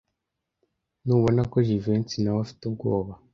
Ntubona 1.03 1.41
ko 1.51 1.57
Jivency 1.67 2.17
nawe 2.19 2.39
afite 2.45 2.61
ubwoba? 2.69 3.11